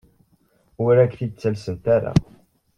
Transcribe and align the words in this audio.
Ur 0.85 0.95
ak-t-id-ttalsent 1.03 1.85
ara. 1.95 2.11